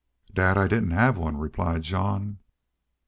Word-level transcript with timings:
"Dad, 0.33 0.57
I 0.57 0.67
didn't 0.67 0.93
have 0.97 1.15
one," 1.19 1.37
replied 1.37 1.83
Jean. 1.83 2.39